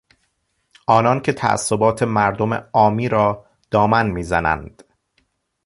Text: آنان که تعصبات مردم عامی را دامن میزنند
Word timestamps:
آنان 0.87 1.19
که 1.19 1.33
تعصبات 1.33 2.03
مردم 2.03 2.53
عامی 2.73 3.09
را 3.09 3.45
دامن 3.71 4.09
میزنند 4.11 4.83